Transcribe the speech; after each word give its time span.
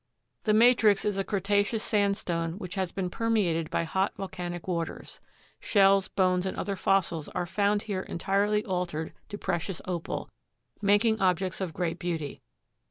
The 0.45 0.53
matrix 0.55 1.05
is 1.05 1.19
a 1.19 1.23
Cretaceous 1.23 1.83
sandstone 1.83 2.53
which 2.53 2.73
has 2.73 2.91
been 2.91 3.11
permeated 3.11 3.69
by 3.69 3.83
hot 3.83 4.15
volcanic 4.17 4.67
waters. 4.67 5.19
Shells, 5.59 6.07
bones 6.07 6.43
and 6.47 6.57
other 6.57 6.75
fossils 6.75 7.27
are 7.35 7.45
found 7.45 7.83
here 7.83 8.01
entirely 8.01 8.65
altered 8.65 9.13
to 9.29 9.37
precious 9.37 9.79
Opal, 9.85 10.31
making 10.81 11.21
objects 11.21 11.61
of 11.61 11.71
great 11.75 11.99
beauty. 11.99 12.41